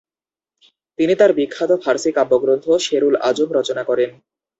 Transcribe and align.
তিনি 0.99 1.13
তার 1.15 1.31
বিখ্যাত 1.37 1.71
ফার্সি 1.83 2.09
কাব্যগ্রন্থ 2.17 2.65
শেরুল 2.85 3.15
আজম 3.29 3.49
রচনা 3.57 3.83
করেন। 3.89 4.09